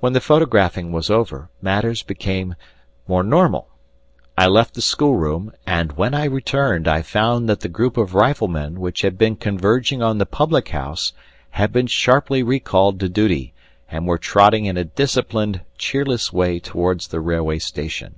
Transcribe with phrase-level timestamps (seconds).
[0.00, 2.56] When the photographing was over, matters became
[3.08, 3.68] more normal.
[4.36, 8.80] I left the schoolroom, and when I returned I found that the group of riflemen
[8.80, 11.14] which had been converging on the publichouse
[11.52, 13.54] had been sharply recalled to duty,
[13.90, 18.16] and were trotting in a disciplined, cheerless way towards the railway station.